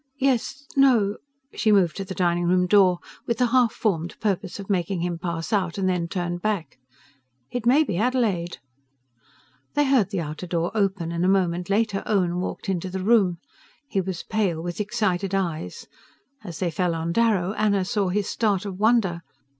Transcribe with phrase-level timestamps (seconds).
[0.17, 0.65] "Yes...
[0.75, 1.17] no..."
[1.53, 5.19] She moved to the dining room door, with the half formed purpose of making him
[5.19, 6.79] pass out, and then turned back.
[7.51, 8.57] "It may be Adelaide."
[9.75, 13.37] They heard the outer door open, and a moment later Owen walked into the room.
[13.89, 15.85] He was pale, with excited eyes:
[16.43, 19.21] as they fell on Darrow, Anna saw his start of wonder.